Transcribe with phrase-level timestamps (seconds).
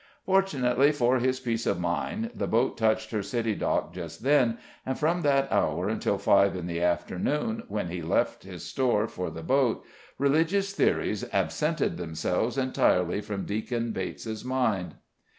[0.25, 4.97] Fortunately for his peace of mind, the boat touched her city dock just then, and
[4.97, 9.43] from that hour until five in the afternoon, when he left his store for the
[9.43, 9.85] boat,
[10.17, 14.95] religious theories absented themselves entirely from Deacon Bates's mind.